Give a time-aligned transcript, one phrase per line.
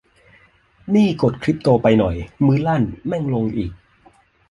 [0.95, 2.15] นี่กดคริปโตไปหน่อย
[2.45, 3.71] มือลั่น แม่งลงอีก